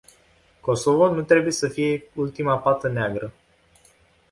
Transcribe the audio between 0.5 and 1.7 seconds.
Kosovo nu trebuie să